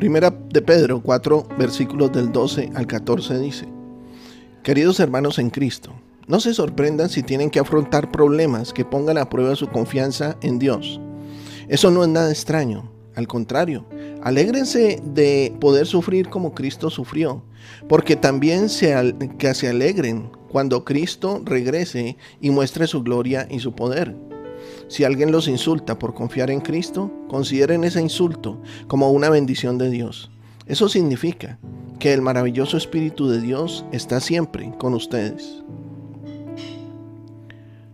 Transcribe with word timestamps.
Primera 0.00 0.30
de 0.30 0.62
Pedro 0.62 1.02
4, 1.02 1.46
versículos 1.58 2.10
del 2.10 2.32
12 2.32 2.70
al 2.74 2.86
14 2.86 3.38
dice, 3.38 3.68
Queridos 4.62 4.98
hermanos 4.98 5.38
en 5.38 5.50
Cristo, 5.50 5.92
no 6.26 6.40
se 6.40 6.54
sorprendan 6.54 7.10
si 7.10 7.22
tienen 7.22 7.50
que 7.50 7.58
afrontar 7.58 8.10
problemas 8.10 8.72
que 8.72 8.86
pongan 8.86 9.18
a 9.18 9.28
prueba 9.28 9.54
su 9.56 9.68
confianza 9.68 10.38
en 10.40 10.58
Dios. 10.58 10.98
Eso 11.68 11.90
no 11.90 12.02
es 12.02 12.08
nada 12.08 12.30
extraño, 12.30 12.90
al 13.14 13.28
contrario, 13.28 13.84
alégrense 14.22 15.02
de 15.04 15.54
poder 15.60 15.86
sufrir 15.86 16.30
como 16.30 16.54
Cristo 16.54 16.88
sufrió, 16.88 17.42
porque 17.86 18.16
también 18.16 18.70
se 18.70 19.14
que 19.36 19.52
se 19.52 19.68
alegren 19.68 20.30
cuando 20.48 20.82
Cristo 20.82 21.42
regrese 21.44 22.16
y 22.40 22.48
muestre 22.48 22.86
su 22.86 23.02
gloria 23.02 23.46
y 23.50 23.58
su 23.58 23.74
poder. 23.74 24.16
Si 24.90 25.04
alguien 25.04 25.30
los 25.30 25.46
insulta 25.46 26.00
por 26.00 26.14
confiar 26.14 26.50
en 26.50 26.60
Cristo, 26.60 27.12
consideren 27.28 27.84
ese 27.84 28.02
insulto 28.02 28.60
como 28.88 29.12
una 29.12 29.30
bendición 29.30 29.78
de 29.78 29.88
Dios. 29.88 30.32
Eso 30.66 30.88
significa 30.88 31.60
que 32.00 32.12
el 32.12 32.22
maravilloso 32.22 32.76
Espíritu 32.76 33.28
de 33.28 33.40
Dios 33.40 33.84
está 33.92 34.18
siempre 34.18 34.72
con 34.78 34.94
ustedes. 34.94 35.62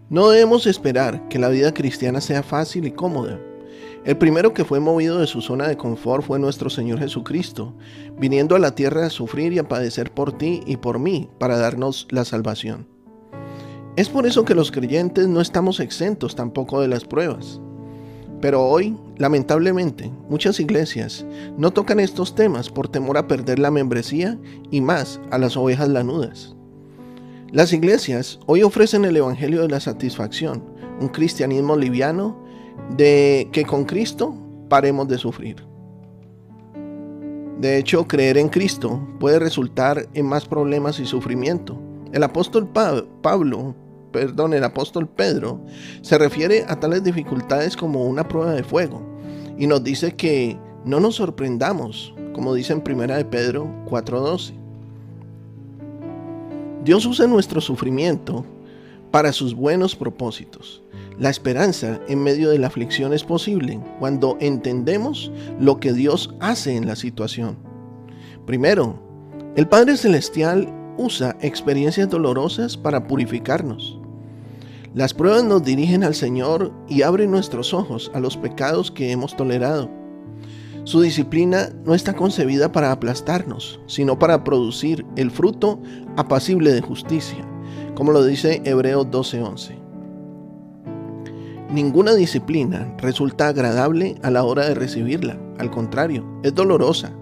No 0.08 0.30
debemos 0.30 0.67
esperar 0.67 1.28
que 1.28 1.39
la 1.39 1.50
vida 1.50 1.74
cristiana 1.74 2.22
sea 2.22 2.42
fácil 2.42 2.86
y 2.86 2.92
cómoda. 2.92 3.39
El 4.06 4.17
primero 4.17 4.55
que 4.55 4.64
fue 4.64 4.80
movido 4.80 5.19
de 5.19 5.27
su 5.27 5.42
zona 5.42 5.69
de 5.69 5.77
confort 5.77 6.24
fue 6.24 6.39
nuestro 6.39 6.70
Señor 6.70 7.00
Jesucristo, 7.00 7.74
viniendo 8.19 8.56
a 8.56 8.58
la 8.58 8.74
tierra 8.74 9.05
a 9.05 9.11
sufrir 9.11 9.52
y 9.52 9.58
a 9.58 9.69
padecer 9.69 10.12
por 10.12 10.39
ti 10.39 10.62
y 10.64 10.78
por 10.78 10.98
mí 10.98 11.28
para 11.39 11.58
darnos 11.58 12.08
la 12.08 12.24
salvación. 12.24 12.95
Es 13.97 14.11
por 14.11 14.27
eso 14.27 14.44
que 14.44 14.55
los 14.55 14.70
creyentes 14.70 15.27
no 15.27 15.41
estamos 15.41 15.80
exentos 15.80 16.36
tampoco 16.36 16.80
de 16.80 16.89
las 16.89 17.05
pruebas. 17.05 17.61
Pero 18.42 18.62
hoy, 18.62 18.94
lamentablemente, 19.16 20.12
muchas 20.28 20.61
iglesias 20.61 21.25
no 21.56 21.70
tocan 21.70 21.98
estos 22.00 22.34
temas 22.34 22.69
por 22.69 22.89
temor 22.89 23.17
a 23.17 23.27
perder 23.27 23.58
la 23.58 23.70
membresía 23.70 24.39
y 24.70 24.83
más 24.83 25.19
a 25.30 25.39
las 25.39 25.56
ovejas 25.56 25.89
lanudas. 25.89 26.55
Las 27.52 27.72
iglesias 27.72 28.39
hoy 28.44 28.62
ofrecen 28.62 29.06
el 29.06 29.17
Evangelio 29.17 29.62
de 29.62 29.69
la 29.69 29.80
Satisfacción, 29.80 30.62
un 31.00 31.08
cristianismo 31.08 31.77
liviano 31.77 32.36
de 32.95 33.48
que 33.52 33.64
con 33.64 33.84
Cristo 33.84 34.34
paremos 34.68 35.08
de 35.08 35.17
sufrir. 35.17 35.64
De 37.58 37.78
hecho, 37.78 38.07
creer 38.07 38.36
en 38.36 38.51
Cristo 38.51 39.01
puede 39.18 39.39
resultar 39.39 40.07
en 40.13 40.27
más 40.27 40.45
problemas 40.45 41.01
y 41.01 41.07
sufrimiento. 41.07 41.78
El 42.13 42.23
apóstol 42.23 42.68
Pa- 42.68 43.02
Pablo, 43.23 43.74
perdón, 44.16 44.54
el 44.54 44.64
apóstol 44.64 45.06
Pedro 45.06 45.60
se 46.00 46.16
refiere 46.16 46.64
a 46.68 46.80
tales 46.80 47.04
dificultades 47.04 47.77
como 47.77 48.06
una 48.06 48.27
prueba 48.27 48.52
de 48.52 48.64
fuego 48.64 49.02
y 49.58 49.66
nos 49.66 49.84
dice 49.84 50.14
que 50.14 50.58
no 50.86 51.00
nos 51.00 51.16
sorprendamos, 51.16 52.14
como 52.32 52.54
dice 52.54 52.72
en 52.72 52.82
1 52.82 53.14
de 53.14 53.24
Pedro 53.27 53.68
4:12. 53.84 54.54
Dios 56.82 57.04
usa 57.04 57.27
nuestro 57.27 57.60
sufrimiento 57.60 58.46
para 59.10 59.34
sus 59.34 59.54
buenos 59.54 59.94
propósitos. 59.94 60.83
La 61.18 61.28
esperanza 61.28 62.00
en 62.08 62.22
medio 62.22 62.48
de 62.48 62.58
la 62.58 62.68
aflicción 62.68 63.12
es 63.12 63.22
posible 63.22 63.78
cuando 63.98 64.38
entendemos 64.40 65.30
lo 65.60 65.78
que 65.78 65.92
Dios 65.92 66.34
hace 66.40 66.74
en 66.74 66.86
la 66.86 66.96
situación. 66.96 67.58
Primero, 68.46 68.98
el 69.56 69.68
Padre 69.68 69.98
Celestial 69.98 70.72
usa 70.96 71.36
experiencias 71.40 72.08
dolorosas 72.08 72.77
para 72.77 73.06
purificarnos. 73.06 73.98
Las 74.96 75.12
pruebas 75.12 75.45
nos 75.45 75.62
dirigen 75.62 76.05
al 76.05 76.14
Señor 76.14 76.73
y 76.89 77.02
abren 77.02 77.30
nuestros 77.30 77.74
ojos 77.74 78.11
a 78.14 78.18
los 78.18 78.39
pecados 78.39 78.90
que 78.90 79.12
hemos 79.12 79.36
tolerado. 79.36 79.90
Su 80.84 81.02
disciplina 81.02 81.68
no 81.84 81.95
está 81.95 82.14
concebida 82.14 82.73
para 82.73 82.92
aplastarnos, 82.92 83.79
sino 83.84 84.18
para 84.18 84.42
producir 84.42 85.05
el 85.17 85.30
fruto 85.30 85.83
apacible 86.17 86.73
de 86.73 86.80
justicia, 86.80 87.46
como 87.95 88.11
lo 88.11 88.24
dice 88.24 88.62
Hebreos 88.64 89.08
12:11. 89.11 89.77
Ninguna 91.70 92.14
disciplina 92.14 92.96
resulta 92.96 93.48
agradable 93.48 94.14
a 94.23 94.30
la 94.30 94.45
hora 94.45 94.67
de 94.67 94.74
recibirla, 94.74 95.39
al 95.58 95.70
contrario, 95.70 96.24
es 96.42 96.55
dolorosa, 96.55 97.13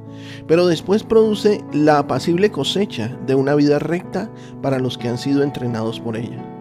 pero 0.47 0.69
después 0.69 1.03
produce 1.03 1.61
la 1.73 1.99
apacible 1.99 2.53
cosecha 2.53 3.19
de 3.27 3.35
una 3.35 3.56
vida 3.56 3.81
recta 3.81 4.31
para 4.62 4.79
los 4.79 4.97
que 4.97 5.09
han 5.09 5.19
sido 5.19 5.43
entrenados 5.43 5.99
por 5.99 6.17
ella. 6.17 6.54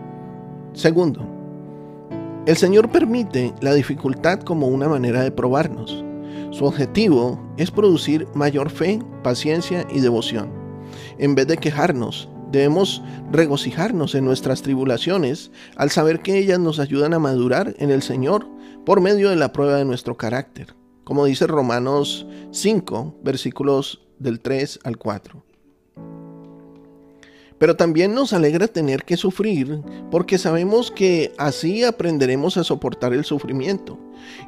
Segundo, 0.74 1.22
el 2.48 2.58
Señor 2.58 2.92
permite 2.92 3.54
la 3.62 3.74
dificultad 3.74 4.40
como 4.40 4.68
una 4.68 4.90
manera 4.90 5.22
de 5.22 5.32
probarnos. 5.32 6.04
Su 6.50 6.66
objetivo 6.66 7.40
es 7.58 7.72
producir 7.72 8.28
mayor 8.34 8.70
fe, 8.70 9.00
paciencia 9.24 9.88
y 9.94 10.00
devoción. 10.00 10.52
En 11.20 11.36
vez 11.36 11.48
de 11.48 11.58
quejarnos, 11.58 12.28
debemos 12.52 13.04
regocijarnos 13.32 14.16
en 14.16 14.26
nuestras 14.26 14.62
tribulaciones 14.62 15.52
al 15.76 15.92
saber 15.92 16.22
que 16.22 16.38
ellas 16.38 16.60
nos 16.60 16.80
ayudan 16.80 17.14
a 17.14 17.20
madurar 17.20 17.76
en 17.78 17.92
el 17.92 18.02
Señor 18.02 18.48
por 18.84 19.00
medio 19.00 19.30
de 19.30 19.36
la 19.36 19.54
prueba 19.54 19.78
de 19.78 19.86
nuestro 19.86 20.18
carácter, 20.18 20.76
como 21.04 21.26
dice 21.26 21.48
Romanos 21.48 22.28
5, 22.52 23.20
versículos 23.24 24.08
del 24.20 24.40
3 24.40 24.80
al 24.84 24.98
4. 24.98 25.53
Pero 27.64 27.78
también 27.78 28.14
nos 28.14 28.34
alegra 28.34 28.68
tener 28.68 29.06
que 29.06 29.16
sufrir 29.16 29.80
porque 30.12 30.38
sabemos 30.38 30.92
que 30.92 31.34
así 31.38 31.86
aprenderemos 31.86 32.58
a 32.58 32.66
soportar 32.66 33.14
el 33.14 33.24
sufrimiento. 33.24 33.98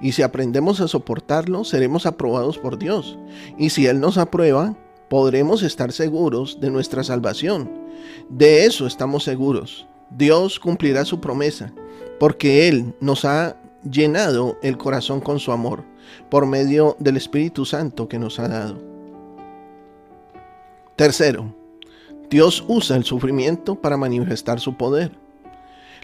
Y 0.01 0.11
si 0.11 0.21
aprendemos 0.21 0.81
a 0.81 0.89
soportarlo, 0.89 1.63
seremos 1.63 2.05
aprobados 2.05 2.57
por 2.57 2.77
Dios. 2.77 3.17
Y 3.57 3.69
si 3.69 3.87
Él 3.87 4.01
nos 4.01 4.17
aprueba, 4.17 4.75
podremos 5.07 5.63
estar 5.63 5.93
seguros 5.93 6.59
de 6.59 6.69
nuestra 6.69 7.05
salvación. 7.05 7.71
De 8.27 8.65
eso 8.65 8.85
estamos 8.85 9.23
seguros. 9.23 9.87
Dios 10.09 10.59
cumplirá 10.59 11.05
su 11.05 11.21
promesa, 11.21 11.71
porque 12.19 12.67
Él 12.67 12.93
nos 12.99 13.23
ha 13.23 13.55
llenado 13.89 14.57
el 14.61 14.77
corazón 14.77 15.21
con 15.21 15.39
su 15.39 15.53
amor, 15.53 15.85
por 16.29 16.45
medio 16.47 16.97
del 16.99 17.15
Espíritu 17.15 17.63
Santo 17.63 18.09
que 18.09 18.19
nos 18.19 18.39
ha 18.39 18.49
dado. 18.49 18.77
Tercero, 20.97 21.55
Dios 22.35 22.65
usa 22.67 22.97
el 22.97 23.05
sufrimiento 23.05 23.75
para 23.75 23.95
manifestar 23.95 24.59
su 24.59 24.75
poder. 24.75 25.09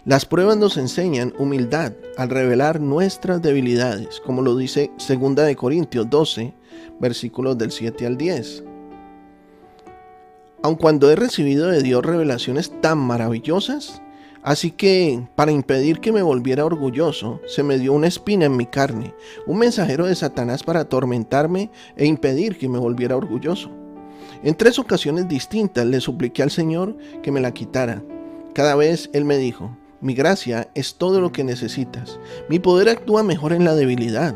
Las 0.06 0.24
pruebas 0.24 0.56
nos 0.56 0.78
enseñan 0.78 1.34
humildad 1.38 1.92
al 2.16 2.30
revelar 2.30 2.80
nuestras 2.80 3.42
debilidades, 3.42 4.18
como 4.24 4.40
lo 4.40 4.56
dice 4.56 4.90
2 4.96 5.34
de 5.36 5.56
Corintios 5.56 6.08
12, 6.08 6.54
versículos 6.98 7.58
del 7.58 7.70
7 7.70 8.06
al 8.06 8.16
10. 8.16 8.64
Aun 10.62 10.76
cuando 10.76 11.10
he 11.10 11.16
recibido 11.16 11.66
de 11.66 11.82
Dios 11.82 12.02
revelaciones 12.02 12.80
tan 12.80 12.96
maravillosas, 12.96 14.00
así 14.42 14.70
que 14.70 15.28
para 15.36 15.52
impedir 15.52 16.00
que 16.00 16.12
me 16.12 16.22
volviera 16.22 16.64
orgulloso, 16.64 17.42
se 17.46 17.62
me 17.62 17.76
dio 17.76 17.92
una 17.92 18.06
espina 18.06 18.46
en 18.46 18.56
mi 18.56 18.64
carne, 18.64 19.14
un 19.46 19.58
mensajero 19.58 20.06
de 20.06 20.14
Satanás 20.14 20.62
para 20.62 20.80
atormentarme 20.80 21.70
e 21.94 22.06
impedir 22.06 22.56
que 22.56 22.70
me 22.70 22.78
volviera 22.78 23.18
orgulloso. 23.18 23.81
En 24.42 24.54
tres 24.54 24.78
ocasiones 24.78 25.28
distintas 25.28 25.86
le 25.86 26.00
supliqué 26.00 26.42
al 26.42 26.50
Señor 26.50 26.96
que 27.22 27.32
me 27.32 27.40
la 27.40 27.52
quitara. 27.52 28.02
Cada 28.54 28.74
vez 28.74 29.08
Él 29.12 29.24
me 29.24 29.38
dijo, 29.38 29.76
mi 30.00 30.14
gracia 30.14 30.68
es 30.74 30.96
todo 30.96 31.20
lo 31.20 31.30
que 31.32 31.44
necesitas. 31.44 32.18
Mi 32.48 32.58
poder 32.58 32.88
actúa 32.88 33.22
mejor 33.22 33.52
en 33.52 33.64
la 33.64 33.74
debilidad. 33.74 34.34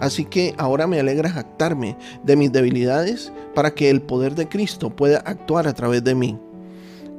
Así 0.00 0.24
que 0.24 0.54
ahora 0.58 0.86
me 0.86 0.98
alegra 0.98 1.30
jactarme 1.30 1.96
de 2.24 2.36
mis 2.36 2.50
debilidades 2.50 3.32
para 3.54 3.74
que 3.74 3.90
el 3.90 4.02
poder 4.02 4.34
de 4.34 4.48
Cristo 4.48 4.90
pueda 4.90 5.18
actuar 5.18 5.68
a 5.68 5.72
través 5.72 6.02
de 6.02 6.16
mí. 6.16 6.38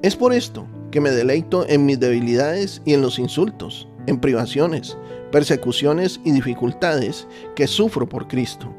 Es 0.02 0.16
por 0.16 0.34
esto 0.34 0.68
que 0.92 1.00
me 1.00 1.12
deleito 1.12 1.66
en 1.68 1.86
mis 1.86 2.00
debilidades 2.00 2.82
y 2.86 2.94
en 2.94 3.02
los 3.02 3.18
insultos, 3.18 3.88
en 4.08 4.20
privaciones, 4.20 4.98
persecuciones 5.32 6.20
y 6.24 6.32
dificultades 6.32 7.28
que 7.56 7.68
sufro 7.68 8.08
por 8.08 8.28
Cristo. 8.28 8.74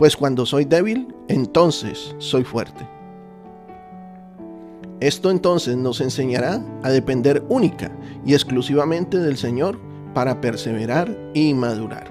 Pues 0.00 0.16
cuando 0.16 0.46
soy 0.46 0.64
débil, 0.64 1.14
entonces 1.28 2.14
soy 2.16 2.42
fuerte. 2.42 2.88
Esto 4.98 5.30
entonces 5.30 5.76
nos 5.76 6.00
enseñará 6.00 6.64
a 6.82 6.88
depender 6.88 7.44
única 7.50 7.92
y 8.24 8.32
exclusivamente 8.32 9.18
del 9.18 9.36
Señor 9.36 9.78
para 10.14 10.40
perseverar 10.40 11.14
y 11.34 11.52
madurar. 11.52 12.06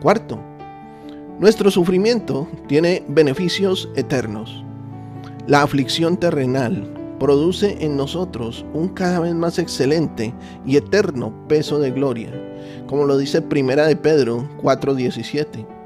Cuarto, 0.00 0.40
nuestro 1.38 1.70
sufrimiento 1.70 2.48
tiene 2.68 3.04
beneficios 3.06 3.90
eternos. 3.94 4.64
La 5.46 5.60
aflicción 5.60 6.16
terrenal 6.16 6.90
produce 7.20 7.84
en 7.84 7.98
nosotros 7.98 8.64
un 8.72 8.88
cada 8.88 9.20
vez 9.20 9.34
más 9.34 9.58
excelente 9.58 10.32
y 10.64 10.78
eterno 10.78 11.34
peso 11.48 11.80
de 11.80 11.90
gloria, 11.90 12.32
como 12.86 13.04
lo 13.04 13.18
dice 13.18 13.42
Primera 13.42 13.86
de 13.86 13.96
Pedro 13.96 14.48
4:17. 14.62 15.77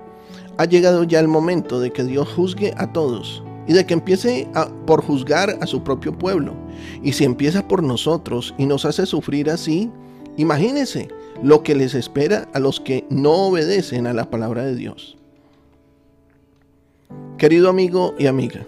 Ha 0.59 0.65
llegado 0.65 1.05
ya 1.05 1.21
el 1.21 1.29
momento 1.29 1.81
de 1.81 1.93
que 1.93 2.05
Dios 2.05 2.29
juzgue 2.29 2.75
a 2.77 2.93
todos 2.93 3.43
y 3.67 3.73
de 3.73 3.87
que 3.87 3.95
empiece 3.95 4.49
por 4.87 5.03
juzgar 5.03 5.57
a 5.61 5.67
su 5.67 5.83
propio 5.83 6.17
pueblo. 6.17 6.55
Y 7.03 7.13
si 7.13 7.25
empieza 7.25 7.67
por 7.67 7.83
nosotros 7.83 8.55
y 8.59 8.67
nos 8.67 8.85
hace 8.85 9.07
sufrir 9.07 9.51
así, 9.51 9.91
imagínense 10.37 11.09
lo 11.43 11.63
que 11.63 11.75
les 11.75 11.95
espera 11.95 12.49
a 12.53 12.59
los 12.59 12.81
que 12.81 13.05
no 13.09 13.33
obedecen 13.49 14.07
a 14.07 14.13
la 14.13 14.31
palabra 14.31 14.65
de 14.65 14.77
Dios. 14.77 15.17
Querido 17.39 17.69
amigo 17.69 18.15
y 18.19 18.27
amiga, 18.27 18.67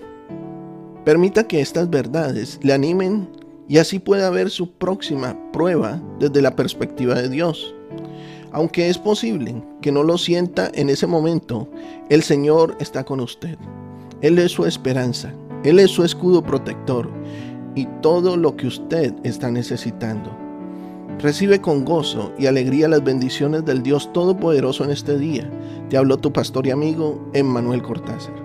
permita 1.05 1.47
que 1.47 1.61
estas 1.61 1.91
verdades 1.91 2.59
le 2.63 2.73
animen 2.73 3.29
y 3.69 3.79
así 3.79 3.99
pueda 3.99 4.31
ver 4.31 4.51
su 4.51 4.73
próxima 4.73 5.39
prueba 5.53 6.03
desde 6.19 6.43
la 6.43 6.57
perspectiva 6.57 7.15
de 7.15 7.29
Dios. 7.29 7.75
Aunque 8.55 8.89
es 8.89 8.99
posible 8.99 9.61
que 9.83 9.91
no 9.91 10.05
lo 10.05 10.17
sienta 10.17 10.71
en 10.75 10.89
ese 10.89 11.09
momento, 11.09 11.69
el 12.09 12.23
Señor 12.23 12.77
está 12.79 13.03
con 13.03 13.19
usted. 13.19 13.59
Él 14.21 14.39
es 14.39 14.53
su 14.53 14.65
esperanza, 14.65 15.35
Él 15.65 15.81
es 15.81 15.91
su 15.91 16.05
escudo 16.05 16.41
protector 16.41 17.11
y 17.75 17.87
todo 18.01 18.37
lo 18.37 18.57
que 18.57 18.69
usted 18.69 19.13
está 19.25 19.51
necesitando. 19.51 20.31
Recibe 21.19 21.61
con 21.61 21.85
gozo 21.85 22.33
y 22.39 22.47
alegría 22.47 22.87
las 22.87 23.03
bendiciones 23.03 23.65
del 23.65 23.83
Dios 23.83 24.13
Todopoderoso 24.13 24.85
en 24.85 24.91
este 24.91 25.19
día. 25.19 25.51
Te 25.91 25.97
habló 25.97 26.17
tu 26.19 26.33
pastor 26.33 26.65
y 26.69 26.71
amigo 26.71 27.29
Emmanuel 27.35 27.83
Cortázar. 27.83 28.44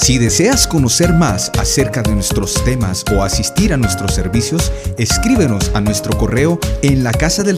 Si 0.00 0.16
deseas 0.16 0.68
conocer 0.68 1.12
más 1.12 1.50
acerca 1.58 2.02
de 2.02 2.14
nuestros 2.14 2.64
temas 2.64 3.04
o 3.12 3.24
asistir 3.24 3.72
a 3.72 3.76
nuestros 3.76 4.14
servicios, 4.14 4.72
escríbenos 4.96 5.72
a 5.74 5.80
nuestro 5.80 6.16
correo 6.16 6.60
en 6.82 7.02
la 7.02 7.10
del 7.42 7.56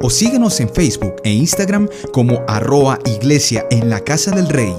o 0.00 0.08
síguenos 0.08 0.60
en 0.60 0.68
Facebook 0.72 1.16
e 1.24 1.32
Instagram 1.32 1.88
como 2.12 2.44
arroa 2.46 3.00
iglesia 3.06 3.66
en 3.72 3.90
la 3.90 4.00
casa 4.00 4.30
del 4.30 4.48
rey. 4.48 4.72